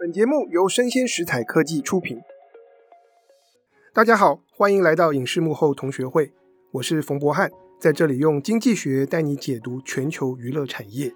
[0.00, 2.20] 本节目由生鲜食材科技出品。
[3.92, 6.32] 大家好，欢迎来到影视幕后同学会，
[6.70, 11.12] 我是冯博翰，在这里用经济学带你解读全球娱乐产业。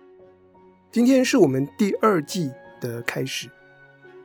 [0.91, 2.51] 今天是我们第二季
[2.81, 3.49] 的开始，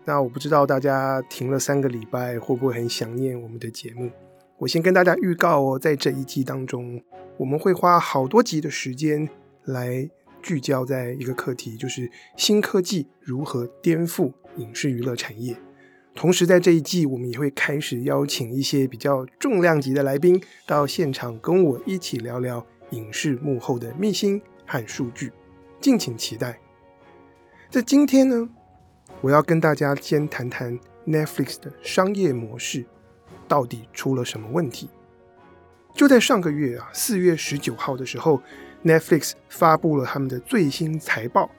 [0.05, 4.09] 那我不知道大家停了三个礼拜，会不会很想念我们的节目？
[4.57, 6.99] 我先跟大家预告哦，在这一季当中，
[7.37, 9.29] 我们会花好多集的时间
[9.65, 10.09] 来
[10.47, 15.57] 聚焦在一个课题，就是新科技如何颠覆影视娱乐产业。
[16.15, 25.33] 同时，在这一季，我们也会开始邀请一些比较重量级的来宾到现场，跟我一起聊聊影视幕后的秘辛和数据，
[25.81, 26.57] 敬请期待。
[27.69, 28.47] 在今天呢，
[29.19, 32.85] 我要跟大家先谈谈 Netflix 的商业模式
[33.49, 34.89] 到底出了什么问题。
[35.93, 38.41] 就在上个月啊，四月十九号的时候
[38.87, 41.51] ，Netflix 发布了他们的最新财报，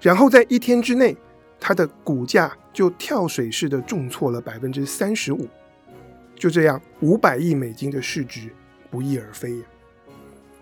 [0.00, 1.16] 然后在一天之内，
[1.60, 5.48] 它的股价就跳水式的重挫了百分之三十五，
[6.34, 8.50] 就这样，五百亿美金的市值
[8.90, 9.64] 不翼而飞呀。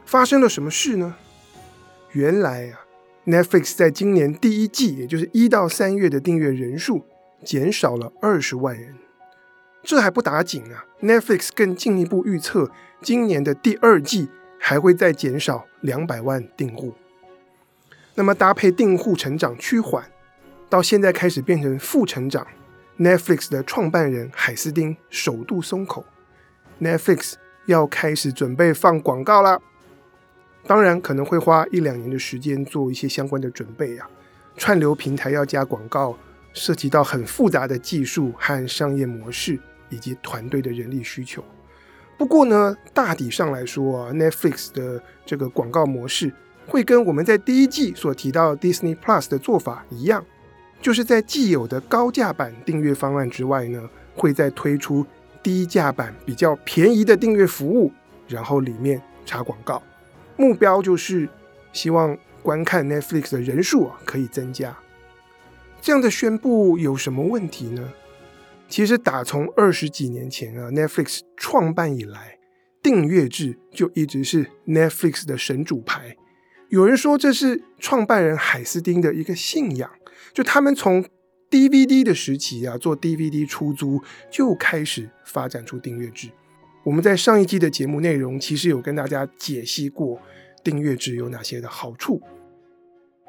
[0.05, 1.17] 发生了什么事呢？
[2.13, 2.81] 原来啊
[3.25, 7.07] ，Netflix 在今年第一季，也就是一到三月的订阅人数
[7.45, 8.97] 减少了二十万人。
[9.83, 14.29] 这还不打紧啊，Netflix 更进一步预测，今年的第二季
[14.71, 16.95] 还会再减少两百万订户。
[18.15, 20.09] 那么搭配订户成长趋缓。
[20.69, 22.47] 到现在开始变成负成长
[22.97, 26.05] ，Netflix 的创办人海斯汀首度松口
[26.81, 27.35] ，Netflix
[27.67, 29.61] 要开始准备放广告啦。
[30.69, 34.09] 当然可能会花一两年的时间做一些相关的准备、啊。
[34.57, 36.17] 串流平台要加广告，
[36.53, 41.45] 涉及到很复杂的技术和商业模式，以及团队的人力需求。
[42.21, 46.31] 不过呢，大体上来说啊，Netflix 的这个广告模式
[46.67, 50.23] 会跟我们在第一季所提到 Disney Plus 的做法一样。
[50.83, 55.07] 就是在既有的高价版订阅方案之外呢，会再推出
[55.43, 57.91] 低价版比较便宜的订阅服务，
[58.29, 59.83] 然后里面插广告，
[60.37, 61.27] 目标就是
[61.73, 64.77] 希望观看 Netflix 的人数啊可以增加。
[65.81, 67.91] 这样的宣布有什么问题呢？
[68.71, 72.39] 其实打从二十几年前啊，Netflix 创办以来，
[72.81, 76.17] 订阅制就一直是 Netflix 的神主牌。
[76.69, 79.91] 有人说这是创办人海斯汀的一个信仰。
[80.33, 81.05] 就他们从
[81.51, 86.31] DVD 的时期啊，做 DVD 出租就开始发展出订阅制。
[86.85, 90.21] 我们在上一季的节目内容其实有跟大家解析过
[90.63, 92.23] 订阅制有哪些的好处。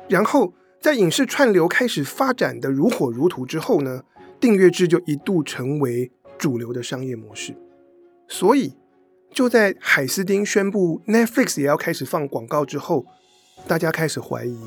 [0.07, 4.03] 然后在影视串流开始发展的如火如荼之后呢，
[4.41, 7.55] 订阅制就一度成为主流的商业模式。
[8.27, 8.75] 所以
[9.31, 13.05] 就在海斯汀宣布 Netflix 也要开始放广告之后，
[13.67, 14.59] 大家开始怀疑。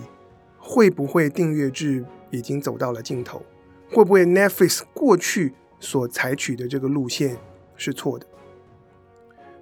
[0.67, 3.43] 会不会订阅制已经走到了尽头？
[3.91, 7.37] 会不会 Netflix 过去所采取的这个路线
[7.77, 8.27] 是错的？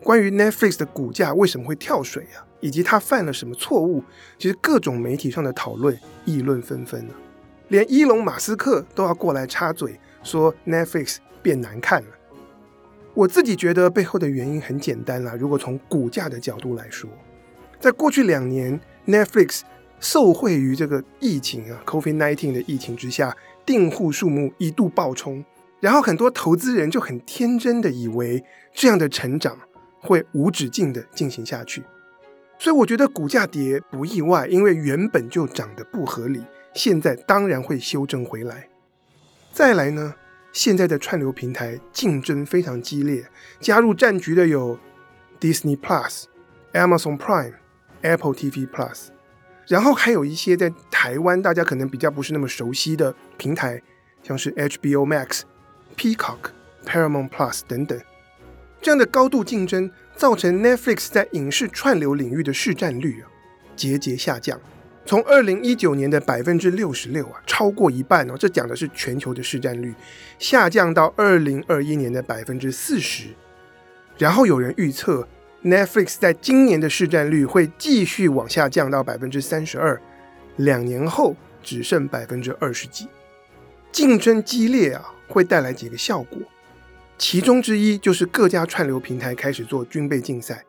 [0.01, 2.47] 关于 Netflix 的股价为什么会跳水啊？
[2.61, 4.05] 以及它犯了什么错误？
[4.39, 7.15] 其实各种媒体上的讨论议论纷纷啊，
[7.67, 12.09] 连伊隆马斯克都要过来插嘴，说 Netflix 变难看了。
[13.15, 17.09] 我自己觉得背后的原因很简单啦，如果从股价的角度来说，
[17.78, 19.62] 在过去两年 Netflix。
[20.05, 25.44] 受惠于这个疫情啊，COVID-19 的疫情之下，订户数目一度暴冲，
[25.78, 28.43] 然后很多投资人就很天真的以为
[28.75, 29.56] 这样的成长
[30.00, 31.84] 会无止境的进行下去，
[32.59, 36.43] 所以我觉得股价跌不意外，因为原本就涨得不合理，
[36.75, 38.66] 现在当然会修正回来。
[39.53, 40.15] 再来呢，
[40.51, 43.29] 现在的串流平台竞争非常激烈，
[43.61, 44.79] 加入战局的有
[45.39, 46.25] Disney Plus、
[46.73, 47.53] Amazon Prime、
[48.01, 49.09] Apple TV Plus。
[49.69, 53.83] 然后还有一些在台湾大家可能比较不是那么熟悉的平台，
[54.23, 55.43] 像是 HBO Max、
[55.99, 56.51] Peacock、
[56.87, 58.01] Paramount Plus 等等，
[58.81, 63.29] 这样的高度竞争造成 Netflix 在影视串流领域的市占率啊
[63.77, 64.59] 节节下降，
[65.05, 69.93] 从二零一九年的百分之六十六啊超过一半哦，这讲的是全球的市占率，
[70.39, 73.28] 下降到二零二一年的百分之四十，
[74.19, 75.27] 然后有人预测。
[75.65, 80.01] Netflix 在今年的市占率会继续往下降到百分之三十二，
[80.57, 83.07] 两年后只剩百分之二十几。
[83.93, 86.41] 竞争激烈啊，会带来几个效果，
[87.16, 90.65] 其中之一就是各家串流平台开始做军备竞赛，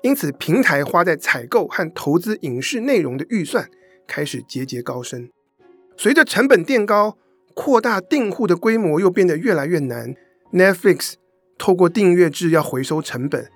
[0.00, 3.68] 因此平台花在采购和投资影视内容的预算
[4.08, 5.30] 开始节节高升。
[5.96, 7.16] 随着成本垫高，
[7.54, 10.16] 扩大订户的规模又变得越来越难。
[10.52, 11.14] Netflix
[11.56, 13.48] 透过订阅制要回收成本。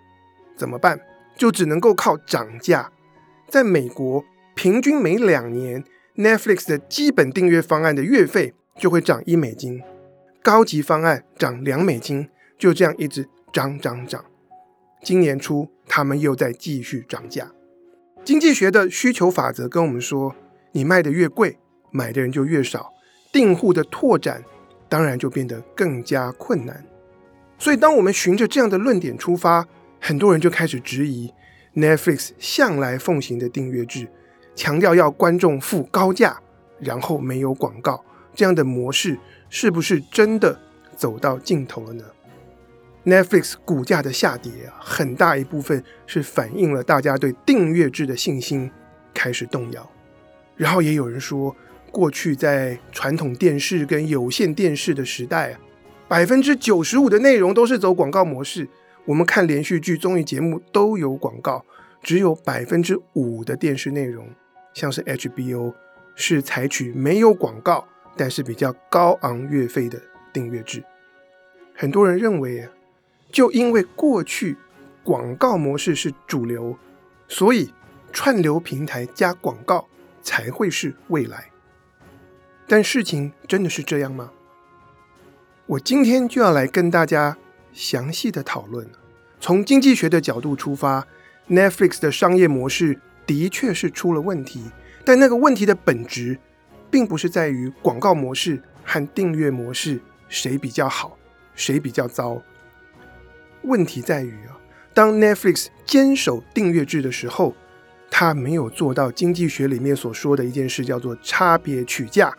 [0.56, 1.00] 怎么办？
[1.37, 2.93] 就只能够靠涨价。
[3.49, 5.82] 在美国，平均每两年
[6.16, 9.82] ，Netflix 的基本订阅方案的月费就会涨一美金，
[10.43, 12.28] 高级方案涨两美金，
[12.58, 14.25] 就这样一直涨涨涨。
[15.02, 17.52] 今年初，他们又在继续涨价。
[18.25, 20.37] 经济学的需求法则跟我们说，
[20.72, 21.58] 你卖的越贵，
[21.90, 22.92] 买的人就越少，
[23.30, 24.42] 订户的拓展
[24.88, 26.84] 当然就变得更加困难。
[27.58, 29.66] 所以，当我们循着这样的论点出发，
[30.00, 31.32] 很多人就开始质疑
[31.74, 34.08] Netflix 向来奉行的订阅制，
[34.56, 36.40] 强调要观众付高价，
[36.80, 38.04] 然后没有广告，
[38.34, 39.16] 这样的模式
[39.48, 40.58] 是不是真的
[40.96, 42.04] 走到尽头了呢
[43.04, 48.70] ？Netflix 股价的下跌啊，很大一部分是反映了大家对订阅制的信心
[49.14, 49.88] 开始动摇。
[50.56, 51.54] 然后也有人说，
[51.90, 55.60] 过去在传统电视跟有线电视的时代啊，
[56.08, 58.69] 百分之九十五的内容都是走广告模式。
[59.04, 61.64] 我们看连续剧、综艺节目都有广告，
[62.02, 64.28] 只有百分之五的电视内容，
[64.75, 65.75] 像是 HBO，
[66.14, 70.00] 是采取没有广告，但是比较高昂月费的
[70.32, 70.82] 订阅制。
[71.75, 72.70] 很多人认为啊。
[73.32, 74.58] 就因为过去
[75.02, 76.76] 广告模式是主流，
[77.28, 77.72] 所以
[78.12, 79.88] 串流平台加广告
[80.22, 81.50] 才会是未来。
[82.66, 84.30] 但事情真的是这样吗？
[85.66, 87.36] 我今天就要来跟大家
[87.72, 88.88] 详细的讨论。
[89.40, 91.06] 从经济学的角度出发
[91.48, 94.70] ，Netflix 的商业模式的确是出了问题，
[95.04, 96.38] 但那个问题的本质，
[96.90, 101.18] 并不是在于广告模式和订阅模式谁比较好，
[101.54, 102.40] 谁比较糟。
[103.62, 104.58] 问题在于啊，
[104.94, 107.54] 当 Netflix 坚守订阅制的时候，
[108.22, 112.32] 他没有做到经济学里面所说的一件事，叫做差别取价，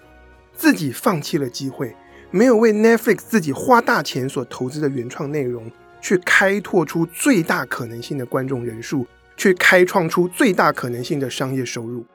[0.54, 1.94] 自己放弃了机会，
[2.32, 5.70] 没有为 Netflix 自己花大钱所投资的原创内容，
[6.02, 12.06] 去开拓出最大可能性的观众人数，去开创出最大可能性的商业收入。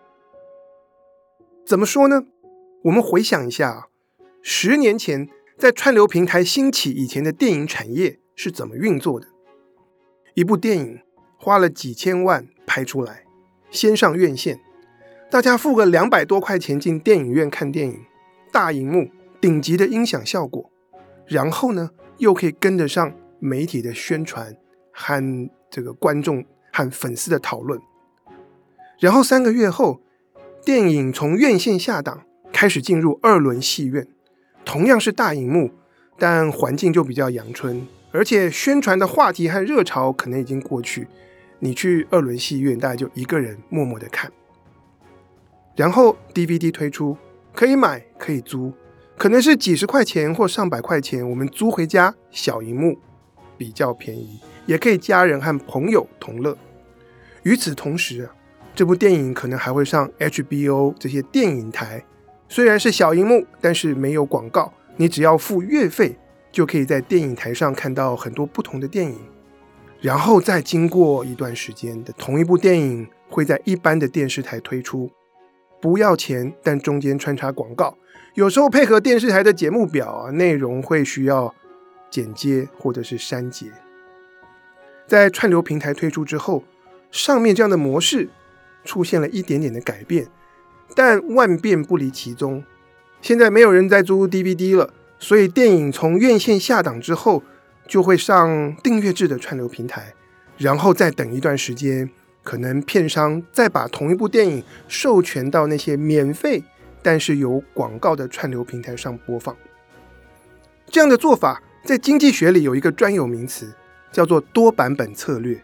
[1.67, 2.23] 怎么说呢？
[2.85, 3.87] 我们回想一下啊，
[4.41, 5.29] 十年前
[5.59, 8.19] 在串流平台兴起以前的电影产业。
[8.41, 9.27] 是怎么运作的？
[10.35, 11.01] 一部电影
[11.37, 13.25] 花了几千万拍出来，
[13.71, 14.59] 先上院线，
[15.31, 18.01] 大家付个两百多块钱进电影院看电影，
[18.53, 19.11] 大荧幕、
[19.41, 20.71] 顶级的音响效果，
[21.27, 24.57] 然后呢，又可以跟得上媒体的宣传
[24.93, 27.81] 和这个观众和粉丝的讨论，
[28.99, 30.01] 然后三个月后，
[30.65, 34.09] 电影从院线下档开始进入二轮戏院，
[34.65, 35.71] 同样是大荧幕，
[36.19, 37.87] 但环境就比较阳春。
[38.11, 41.07] 而且宣传的话题和热潮可能已经过去，
[41.59, 44.31] 你去二轮戏院，大概就一个人默默的看。
[45.77, 47.17] 然后 DVD 推出，
[47.55, 48.73] 可以买可以租，
[49.17, 52.99] 可能是几十块钱或上百块钱，我们租回家小荧幕
[53.57, 56.57] 比较便宜，也可以家人和朋友同乐。
[57.43, 58.29] 与此同时，
[58.75, 62.05] 这部电影可能还会上 HBO 这些电影台，
[62.49, 66.17] 虽然是小荧幕，但是没有广告，你只要付月费。
[66.51, 69.19] 就可以在电影台上看到很多不同的电影，
[70.01, 75.11] 然后再经过一段时间的同一部电影会在一般的电视台推出，
[75.81, 77.97] 不要钱，但中间穿插广告，
[78.35, 81.55] 有时候配合电视台的节目表啊，内容会需要
[82.11, 83.67] 剪接或者是删节。
[85.07, 86.63] 在串流平台推出之后，
[87.11, 88.29] 上面这样的模式
[88.85, 90.29] 出现了一点点的改变，
[90.95, 92.63] 但万变不离其宗，
[93.21, 94.95] 现在没有人在租 DVD 了。
[95.21, 97.43] 所以，电影从院线下档之后，
[97.89, 100.15] 就会上订阅制的串流平台，
[100.59, 102.09] 然后再等一段时间，
[102.45, 106.63] 可能片商再把同一部电影授权到那些免费
[107.03, 109.57] 但是有广告的串流平台上播放。
[110.87, 113.73] 这样的做法在经济学里有一个专有名词，
[114.13, 115.61] 叫做多版本策略，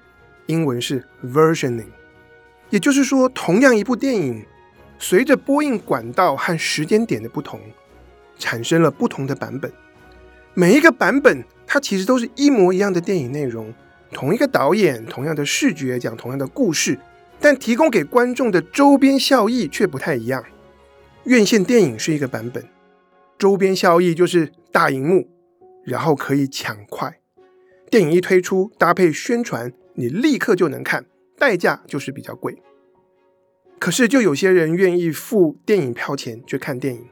[0.47, 1.87] 英文是 versioning。
[2.71, 4.45] 也就是说，同样一部电影，
[4.99, 7.61] 随着播映管道和时间点的不同。
[8.37, 9.73] 产生了不同的版本，
[10.57, 13.75] 每一个版本它其实都是一模一样的电影内容，
[14.13, 16.99] 同一个导演，同样的视觉，讲同样的故事，
[17.41, 20.45] 但提供给观众的周边效益却不太一样。
[21.25, 22.65] 院线电影是一个版本，
[23.37, 25.29] 周边效益就是大荧幕，
[25.85, 27.19] 然后可以抢快。
[27.91, 31.07] 电影一推出，搭配宣传，你立刻就能看，
[31.37, 32.63] 代价就是比较贵。
[33.81, 37.05] 可是就有些人愿意付电影票钱去看电影。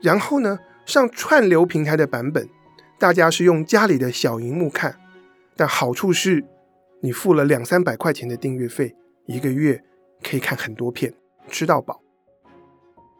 [0.00, 2.48] 然后呢，上串流平台的版本，
[2.98, 4.98] 大家是用家里的小荧幕看，
[5.54, 6.42] 但好处是，
[7.02, 9.84] 你付了两三百块钱的订阅费，一个月
[10.22, 11.12] 可以看很多片，
[11.50, 12.00] 吃到饱。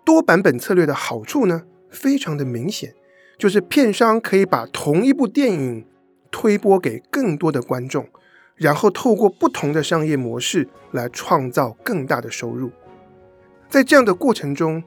[0.03, 2.95] 多版本策略的好处呢，非常的明显，
[3.37, 5.87] 就是片商可以把同一部电影
[6.31, 8.09] 推播给更多的观众，
[8.55, 12.71] 然后透过不同的商业模式来创造更大的收入。
[13.69, 14.83] 在这样的过程中，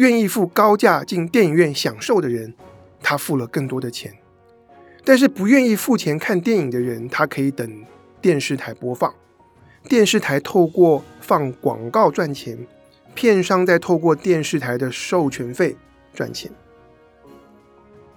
[0.00, 2.54] 愿意付高价进电影院享受的人，
[3.02, 4.10] 他付了更多的钱；
[5.04, 7.84] 但是不愿意付钱看电影的人，他可以等
[8.18, 9.14] 电视台播放，
[9.90, 12.66] 电视台透过放广告赚钱，
[13.14, 15.76] 片商再透过电视台的授权费
[16.14, 16.50] 赚钱。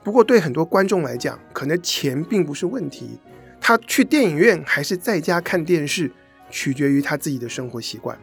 [0.06, 3.20] 不过，对很多观众来讲，可能钱并不是问题。
[3.60, 6.10] 他去电影院还是在家看电视，
[6.50, 8.18] 取决于他自己的生活习惯。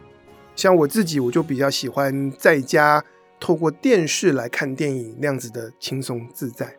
[0.55, 3.03] 像我自己，我就比较喜欢在家
[3.41, 6.75] 透过电视来看电影，那样子的轻松自在。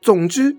[0.00, 0.56] 总之，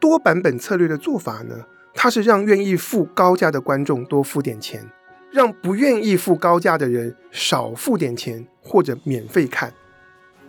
[0.00, 4.88] 多版本策略的做法呢，它是让愿意付高价的观众多付点钱，
[5.32, 9.74] 让不愿意付高价的人少付点钱或者免费看。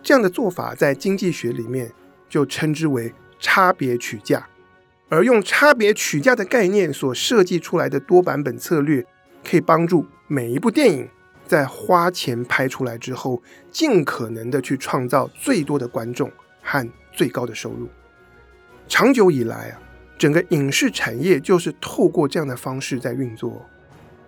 [0.02, 1.90] 这样的做法在经济学里面，
[2.28, 4.48] 就称之为差别取价，
[5.08, 9.04] 而用差别取价的概念所设计出来的多版本策略，
[9.44, 11.08] 可以帮助每一部电影
[11.46, 16.30] 在花钱拍出来之后，尽可能的去创造最多的观众
[16.62, 17.88] 和最高的收入。
[18.88, 19.80] 长久以来啊，
[20.18, 23.64] 整个影视产业就是透过这样的方式在运作，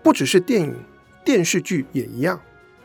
[0.03, 0.75] 不只是电影，
[1.25, 2.41] 电视剧也一样。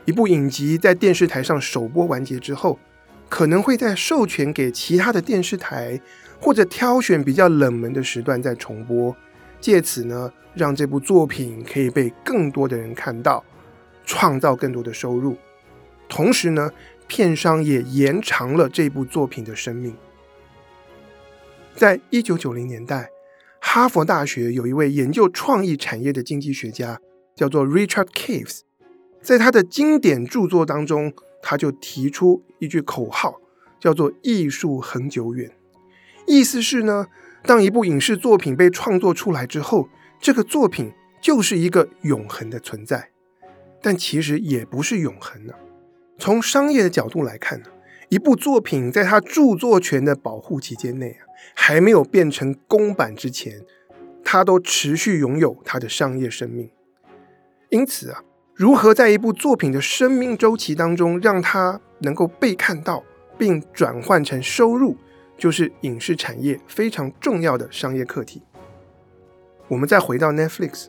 [0.05, 2.79] 一部影集在电视台上首播完结之后，
[3.29, 6.01] 可能会再授权给其他的电视台，
[6.39, 9.15] 或者挑选比较冷门的时段再重播，
[9.59, 13.43] 借此呢，让这部作品可以被更多的人看到，
[14.05, 15.37] 创造更多的收入。
[16.07, 16.71] 同时呢，
[17.07, 19.95] 片商也延长了这部作品的生命。
[21.75, 23.09] 在一九九零年代，
[23.59, 26.99] 哈佛大学有一位研究创意产业的经济学家，
[27.35, 28.61] 叫做 Richard Caves，
[29.21, 31.13] 在他的经典著作当中。
[31.43, 33.41] 他就提出一句口号，
[33.79, 35.51] 叫做“艺术恒久远”，
[36.27, 37.07] 意思是呢，
[37.41, 39.89] 当一部影视作品被创作出来之后，
[40.19, 43.09] 这个作品就是一个永恒的存在。
[43.81, 45.53] 但其实也不是永恒呢。
[46.17, 47.65] 从商业的角度来看呢，
[48.09, 53.61] 一部作品在它著作权的保护期间内啊，还没有变成公版之前，
[54.23, 56.69] 它都持续拥有它的商业生命。
[57.69, 58.23] 因此啊。
[58.53, 63.03] 如何在一部作品的生命周期当中，让它能够被看到
[63.35, 64.95] 并转换成收入，
[65.35, 68.43] 就是影视产业非常重要的商业课题。
[69.67, 70.87] 我们再回到 Netflix，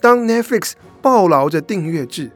[0.00, 2.30] 当 Netflix 抱牢着订阅制，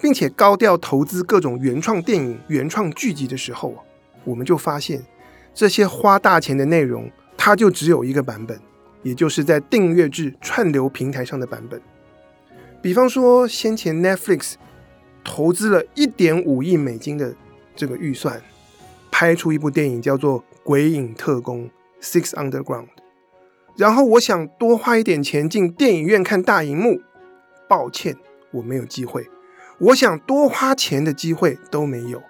[0.00, 3.84] 并且高调投资各种原创电影、原创剧集的时候，
[4.24, 5.04] 我们就发现
[5.54, 8.58] 这些花大钱的内容，它就只有一个版本，
[9.02, 11.80] 也就是在订阅制串流平台上的版本。
[12.82, 14.54] 比方说，先前 Netflix
[15.22, 17.34] 投资了一点五亿美金的
[17.76, 18.42] 这个预算，
[19.10, 21.70] 拍出一部电影叫做《鬼影特工
[22.02, 22.86] ：Six Underground》。
[23.76, 27.00] 然后我想多花一点钱进电影院看大荧幕，
[27.68, 28.16] 抱歉，
[28.52, 29.28] 我没有机会。
[29.78, 32.22] 我想多花钱的机会都没有。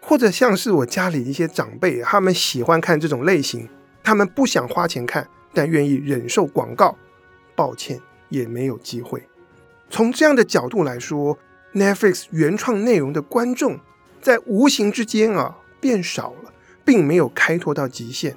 [0.00, 3.68] 或者像是我家里一些长辈，他们喜欢看这种类型，
[4.02, 6.98] 他们不想花钱看，但愿意忍受广告，
[7.54, 9.26] 抱歉，也没有机会。
[9.88, 11.38] 从这样的角度来说
[11.72, 13.78] ，Netflix 原创内容的观众
[14.20, 16.52] 在无形之间啊变少了，
[16.84, 18.36] 并没有开拓到极限。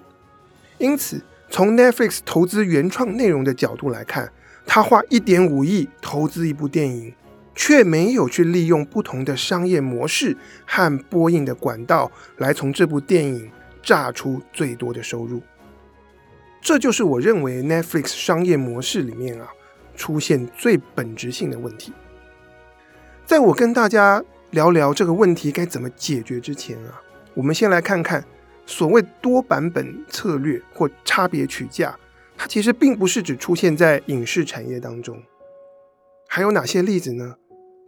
[0.78, 4.32] 因此，从 Netflix 投资原创内容的角度来看，
[4.66, 7.14] 他花一点五亿投资一部电影，
[7.56, 13.52] 却没有去利用不同的商业模式和播映的管道来从这部电影
[13.82, 15.42] 榨出最多的收入。
[16.62, 19.48] 这就是我认为 Netflix 商业模式里面啊。
[19.98, 21.92] 出现最本质性的问题。
[23.26, 27.02] 在我跟大家聊聊这个问题该怎么解决之前啊，
[27.34, 28.24] 我们先来看看
[28.68, 31.98] 所谓多版本策略或差别取价，
[32.38, 35.20] 它其实并不是只出现在影视产业当中。
[36.28, 37.38] 还有哪些例子呢？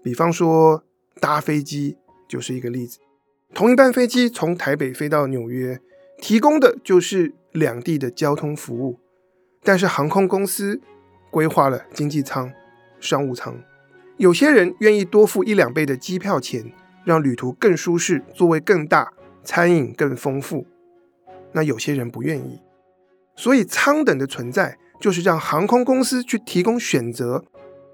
[0.01, 0.83] 比方说
[1.19, 2.97] 搭飞机就是一个例子。
[3.53, 5.79] 同一班飞机从台北飞到纽约，
[6.17, 8.99] 提供的就是两地的交通服务，
[9.61, 10.81] 但是航空公司。
[11.31, 12.51] 规划了经济舱、
[12.99, 13.55] 商务舱，
[14.17, 16.73] 有些人愿意多付一两倍的机票钱，
[17.05, 20.65] 让旅途更舒适，座位更大，餐饮更丰富。
[21.51, 22.61] 那有些人不愿意，
[23.35, 27.43] 所以舱等的存在就是让航空公司去提供选择，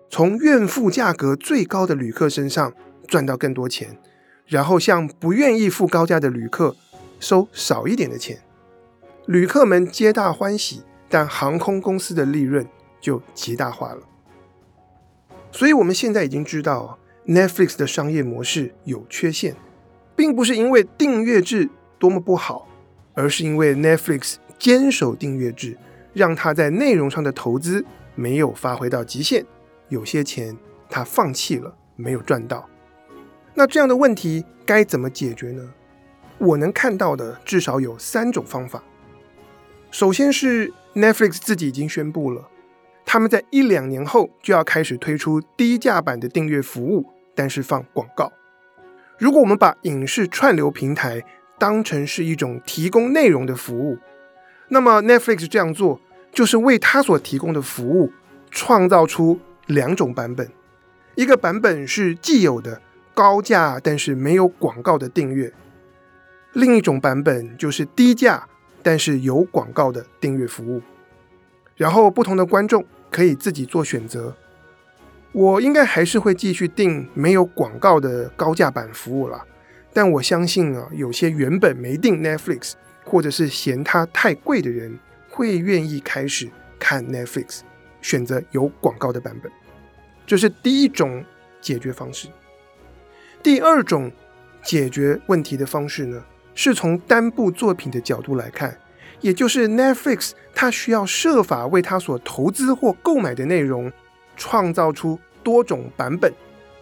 [0.10, 2.74] 从愿付价格最高的旅客身上
[3.08, 3.98] 赚到更多钱，
[4.46, 6.76] 然后向不愿意付高价的旅客
[7.20, 8.40] 收少一点的钱。
[9.26, 12.68] 旅客们皆大欢喜，但航空公司的利润。
[13.02, 14.02] 就极大化了，
[15.52, 16.98] 所以我们现在已经知道
[17.28, 19.56] ，Netflix 的商业模式有缺陷，
[20.16, 21.70] 并不是因为订阅制
[22.00, 22.68] 多么不好，
[23.14, 25.78] 而是因为 Netflix 坚守订阅制，
[26.14, 29.46] 让他在内容上的投资没有发挥到极限，
[29.90, 30.58] 有些钱
[30.90, 32.70] 他放弃了，没有赚到。
[33.54, 35.74] 那这样的问题该怎么解决呢？
[36.38, 38.84] 我能看到的至少有三种方法。
[39.92, 42.50] 首先是 Netflix 自己已经宣布了，
[43.06, 48.32] 他们在一两年后就要开始推出低价版的订阅服务，但是放广告。
[49.18, 51.24] 如果我们把影视串流平台
[51.58, 53.98] 当成是一种提供内容的服务，
[54.68, 56.02] 那么 Netflix 这样做
[56.34, 58.12] 就是为他所提供的服务
[58.52, 60.50] 创造出两种版本：
[61.16, 62.82] 一个版本是既有的
[63.14, 65.54] 高价但是没有广告的订阅，
[66.52, 68.48] 另一种版本就是低价
[68.84, 70.82] 但是有广告的订阅服务。
[71.78, 74.36] 然后不同的观众可以自己做选择。
[75.36, 79.46] 我应该还是会继续订没有广告的高价版服务啦，
[79.94, 82.72] 但我相信啊，有些原本没订 Netflix
[83.04, 86.50] 或者是嫌它太贵的人，会愿意开始
[86.80, 87.60] 看 Netflix，
[88.02, 89.52] 选择有广告的版本。
[90.26, 91.22] 这是第一种
[91.60, 92.30] 解决方式。
[93.44, 94.10] 第二种
[94.64, 96.24] 解决问题的方式呢，
[96.54, 98.74] 是从单部作品的角度来看，
[99.20, 103.92] 也就是 Netflix 它需要设法为它所投资或购买的内容。
[104.36, 106.34] 创造出多种版本，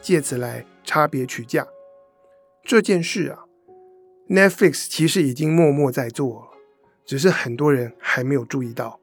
[0.02, 1.68] 借此来差别取价。
[2.64, 3.40] 这件事啊
[4.30, 6.58] ，Netflix 其实已经默默在做了，
[7.06, 9.00] 只是很多人还没有注意到。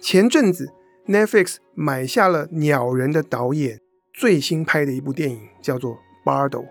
[0.00, 0.72] 前阵子
[1.06, 3.80] ，Netflix 买下了鸟人的导演
[4.12, 6.62] 最新拍的一部电影，叫做《Bardo》。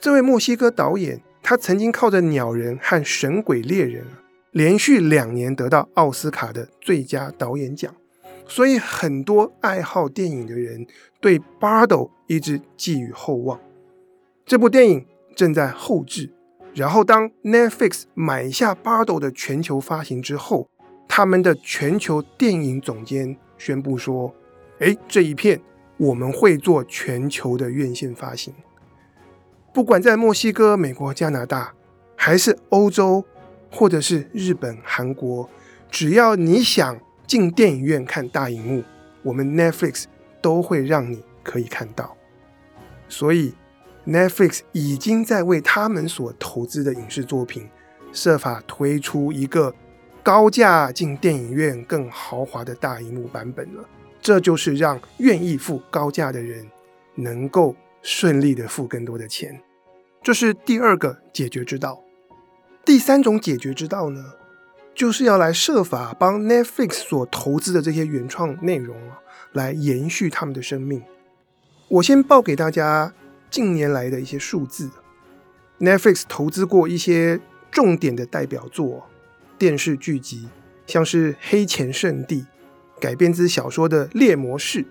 [0.00, 4.04] 这位墨西哥导演，他曾经靠着《鸟人》和《神鬼猎人》
[4.50, 7.94] 连续两年得到奥斯卡的最佳导演奖。
[8.46, 10.86] 所以，很多爱好电影的人
[11.18, 11.86] 对《Bardo》
[12.26, 13.58] 一直寄予厚望。
[14.44, 16.30] 这部电影正在后制，
[16.74, 20.68] 然后当 Netflix 买下《Bardo》的全球发行之后，
[21.08, 24.34] 他们的全球电影总监宣布说
[24.80, 25.60] ：“诶，这一片
[25.96, 28.52] 我们会做全球的院线发行，
[29.72, 31.72] 不管在墨西哥、美国、加拿大，
[32.14, 33.24] 还是欧洲，
[33.72, 35.48] 或者是日本、韩国，
[35.90, 38.84] 只要你想。”进电影院看大荧幕，
[39.22, 40.04] 我们 Netflix
[40.40, 42.16] 都会让你可以看到。
[43.08, 43.54] 所以
[44.06, 47.68] Netflix 已经在为他们所投资的影视作品
[48.12, 49.74] 设法推出一个
[50.22, 53.84] 高价进电影院更豪华的大荧幕版本了。
[54.20, 56.66] 这就是让愿意付高价的人
[57.14, 59.60] 能够顺利的付更多的钱。
[60.22, 62.02] 这是第二个解决之道。
[62.84, 64.24] 第三种解决之道呢？
[64.94, 69.18] 就是要来设法帮 Netflix 所投资的这些原创内容啊，
[69.52, 71.02] 来延续他们的生命。
[71.88, 73.12] 我先报给大家
[73.50, 74.90] 近年来的一些数字
[75.80, 79.06] ：Netflix 投资过一些重点的代表作
[79.58, 80.48] 电视剧集，
[80.86, 82.46] 像是《黑钱圣地》
[83.00, 84.82] 改编自小说的《猎魔士》，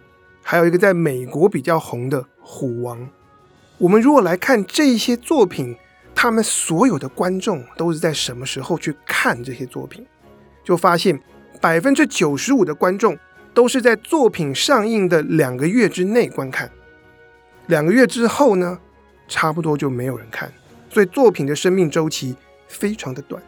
[0.41, 2.99] 还有一个在美国比较红的《虎王》。
[3.79, 5.77] 我们如果来看这些作品，
[6.23, 10.07] 他们所有的观众都是在什么时候去看这些作品？
[10.63, 11.21] 就发现
[11.59, 13.17] 百分之九十五的观众
[13.53, 16.71] 都是在作品上映的两个月之内观看，
[17.67, 18.79] 两个月之后呢，
[19.27, 20.49] 差不多就没有人看。
[20.89, 22.33] 所以作品的生命周期
[22.69, 23.43] 非常的短。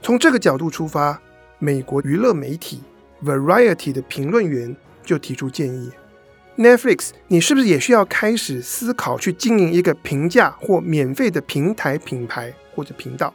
[0.00, 1.20] 从这个角度出发，
[1.58, 2.84] 美国娱乐媒体
[3.24, 5.90] Variety 的评论员就提出建议。
[6.56, 13.34] Netflix，你是不是也需要开始思考去经营一个平价或免费的平台品牌或者频道，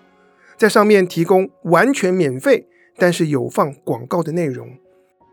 [0.57, 4.75] 在上面提供完全免费但是有放广告的内容，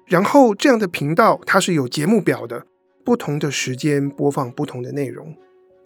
[0.05, 2.67] 然后这样的频道它是有节目表的，
[3.03, 5.35] 不同的时间播放不同的内容，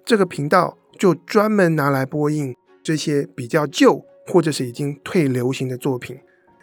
[0.05, 6.19] 这个频道就专门拿来播映这些比较旧或者是已经退流行的作品，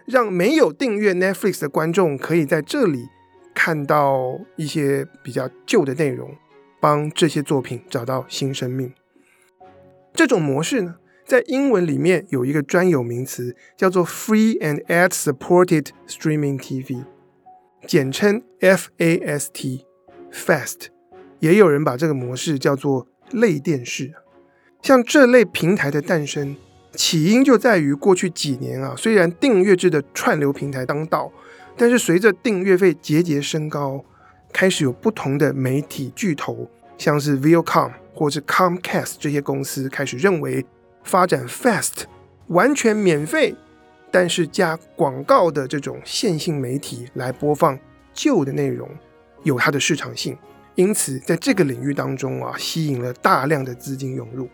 [0.06, 3.06] 让没有订阅 Netflix 的观众可以在这里。
[3.54, 6.36] 看到一些比较旧的内容，
[6.80, 8.94] 帮这些作品找到新生命。
[10.14, 17.04] 这种模式呢，在英文里面有一个专有名词，叫做 Free and Ad-supported Streaming TV，
[17.86, 19.78] 简称 FAST，Fast。
[21.40, 24.14] 也有人把这个模式叫做类电视。
[24.82, 26.56] 像这类平台的诞生，
[26.94, 31.32] 起因就在于过去几年啊，虽然订阅制的串流平台当道。
[31.80, 34.04] 但是随着订阅费节节升高，
[34.52, 40.66] 开始有不同的媒体巨头，像是 Viacom 或是 Comcast 这些公司开始认为，
[41.06, 42.04] 发展 Fast
[42.48, 43.56] 完全免费，
[44.12, 47.80] 但是加广告的这种线性媒体来播放
[48.14, 48.90] 旧的内容，
[49.44, 50.38] 有它的市场性。
[50.76, 54.50] 因此，在这个领域当中啊，吸引了大量的资金涌入。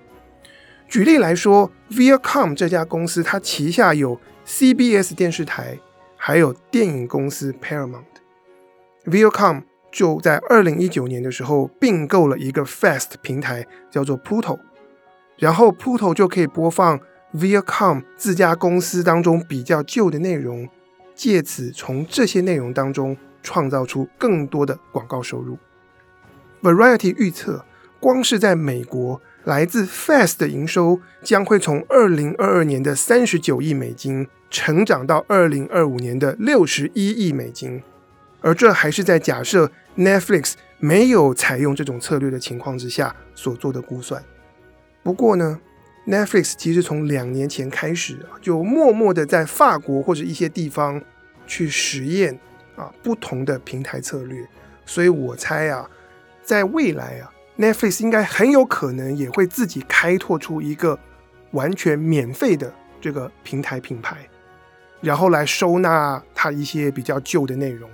[0.87, 5.79] 举例来说，Viacom 这家公司，它旗下有 CBS 电视台。
[6.27, 9.61] 还有电影公司 Paramount，Viacom
[9.91, 14.57] 就在二零一九年的时候并购了一个 Fast 平台，叫做 Pluto
[15.37, 16.99] 然后铺头就可以播放
[17.35, 20.67] Viacom 自家公司当中比较旧的内容，
[21.13, 25.59] 借此从这些内容当中创造出更多的广告收入。
[26.63, 27.63] Variety 预测，
[27.99, 37.83] 光是在美国，来自 FAST 的营收将会从二零二二年的三十九亿美金成长到二零二五年的六十一亿美金，
[38.41, 44.23] 而这还是在假设 Netflix 没有采用这种策略的情况之下所做的估算。
[45.03, 45.59] 不过呢
[46.07, 50.99] ，Netflix 其实从两年前开始啊，就默默的在法国或者一些地方
[51.45, 52.39] 去实验
[52.75, 54.43] 啊不同的平台策略，
[54.87, 55.87] 所以我猜啊，
[56.41, 60.97] 在未来啊，Netflix 应该很有可能也会自己开拓出一个
[61.51, 64.27] 完全免费的这个平台品牌，
[65.01, 67.89] 然后来收纳它一些比较旧的内容。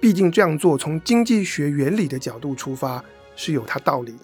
[0.00, 3.02] 毕竟这样做从经济学原理的角度出发
[3.34, 4.20] 是有它道理的。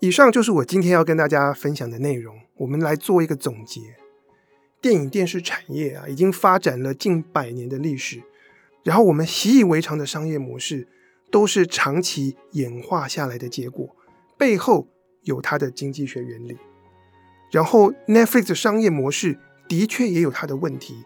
[0.00, 2.36] 以上就是我今天要跟大家分享的内容。
[2.56, 3.80] 我们来做一个总结。
[4.80, 8.22] 电影电视产业啊，已经发展了近百年的历史，
[8.82, 10.88] 然后我们习以为常的商业模式，
[11.30, 13.96] 都是长期演化下来的结果，
[14.36, 14.88] 背后
[15.22, 16.56] 有它的经济学原理。
[17.50, 19.38] 然后 Netflix 的商业模式
[19.68, 21.04] 的确也有它的问题，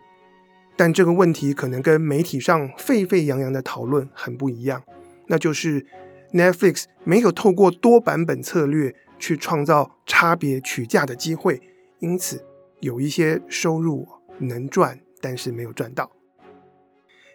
[0.76, 4.82] 但这个问题可能跟媒体上沸沸扬扬的讨论很不一样，
[5.26, 5.86] 那就是。
[6.32, 11.62] Netflix 没有透过多版本策略去创造差别取价的机会，
[12.00, 12.44] 因此
[12.80, 14.04] 有一些收入
[14.38, 16.10] 能赚，但是没有赚到。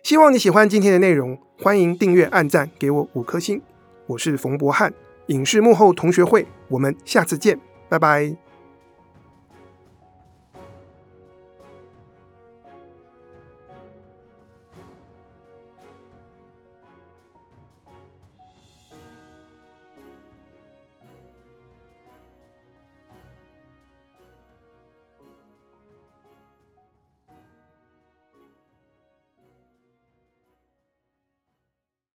[0.03, 3.61] 希望你喜欢今天的内容，欢迎订阅、按赞，给我五颗星。
[4.07, 4.93] 我是冯博翰，
[5.27, 7.59] 影视幕后同学会，我们下次见，
[7.89, 8.48] 拜拜。